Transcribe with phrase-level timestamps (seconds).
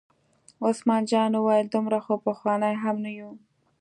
[0.67, 3.29] عثمان جان وویل: دومره خو پخواني هم نه یو.